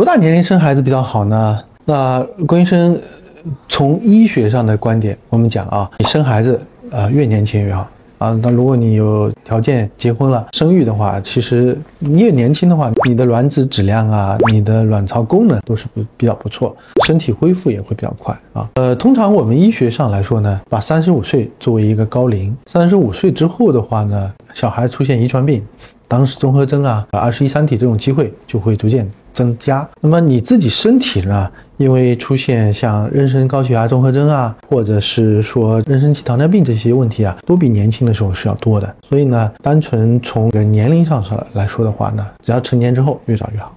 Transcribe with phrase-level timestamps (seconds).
[0.00, 1.62] 多大年龄生孩子比较好呢？
[1.84, 2.98] 那关医生
[3.68, 6.58] 从医学上的观点，我们讲啊，你生孩子
[6.90, 7.86] 啊越年轻越好。
[8.20, 16.76] 啊，那如果你有条件结婚了，生育的话，其实你越年轻的话，你的卵子质量啊，你的卵巢功能都是比比较不错，
[17.06, 18.68] 身体恢复也会比较快啊。
[18.74, 25.64] 呃，通常我们医学上来说呢，把三十五岁作为一个高龄，三十五岁之后的话呢，小孩出现遗传病。
[26.06, 29.88] 当时综合征啊，二十一三体这种机会就会逐渐增加。
[30.00, 31.48] 那么你自己身体呢？
[31.80, 38.94] 因为出现像妊娠高血压综合征啊，或者是说妊娠期糖尿病这些问题啊，都比年轻的时候是要多的。
[39.08, 43.74] 所以呢，单纯从个年龄上来说的话呢，只要成年之后越早越好。